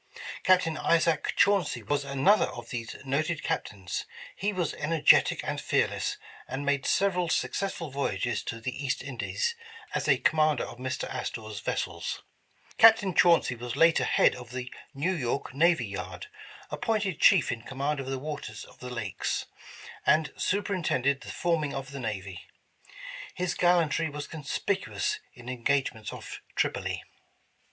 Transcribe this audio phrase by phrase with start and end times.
[0.41, 4.05] Captain Isaac Chauncy was another of these noted Captains.
[4.35, 9.53] He was energetic and fearless, and made several successful voyages to the East Indies
[9.93, 11.07] as a com mander of Mr.
[11.07, 12.23] Astor 's vessels.
[12.79, 16.25] Captain Chauncy was later head of the New York Navy Yard,
[16.71, 19.45] appointed chief in command of the waters of the Lakes,
[20.03, 22.47] and superin tended the forming of the Navy.
[23.35, 27.03] His gallantry was conspicuous in engagements off Tripoli.